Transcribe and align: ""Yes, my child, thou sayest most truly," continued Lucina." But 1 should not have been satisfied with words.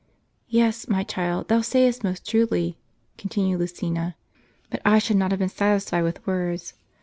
""Yes, 0.49 0.87
my 0.87 1.03
child, 1.03 1.47
thou 1.49 1.61
sayest 1.61 2.03
most 2.03 2.27
truly," 2.27 2.75
continued 3.19 3.59
Lucina." 3.59 4.15
But 4.71 4.83
1 4.83 4.99
should 4.99 5.17
not 5.17 5.29
have 5.29 5.37
been 5.41 5.47
satisfied 5.47 6.01
with 6.03 6.25
words. 6.25 6.73